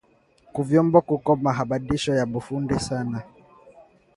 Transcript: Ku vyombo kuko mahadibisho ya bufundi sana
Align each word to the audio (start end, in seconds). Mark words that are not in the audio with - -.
Ku 0.53 0.61
vyombo 0.67 0.97
kuko 1.09 1.29
mahadibisho 1.43 2.11
ya 2.19 2.25
bufundi 2.31 2.75
sana 2.87 3.17